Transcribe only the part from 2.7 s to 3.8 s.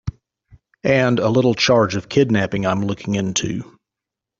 looking into.